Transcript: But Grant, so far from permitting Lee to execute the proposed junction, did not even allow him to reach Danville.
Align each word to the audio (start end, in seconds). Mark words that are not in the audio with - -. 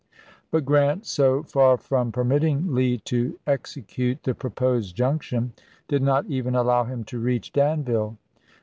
But 0.49 0.65
Grant, 0.65 1.05
so 1.05 1.43
far 1.43 1.77
from 1.77 2.11
permitting 2.11 2.73
Lee 2.73 2.97
to 3.05 3.37
execute 3.45 4.23
the 4.23 4.33
proposed 4.33 4.95
junction, 4.95 5.53
did 5.87 6.01
not 6.01 6.25
even 6.25 6.55
allow 6.55 6.85
him 6.85 7.03
to 7.03 7.19
reach 7.19 7.53
Danville. 7.53 8.17